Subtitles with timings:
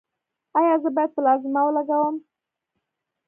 [0.57, 2.15] ایا زه باید پلازما ولګوم؟